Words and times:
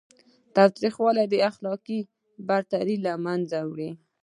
تاوتریخوالی 0.55 1.37
اخلاقي 1.49 1.99
برتري 2.49 2.95
له 3.05 3.13
منځه 3.25 3.59
وړي. 3.69 3.89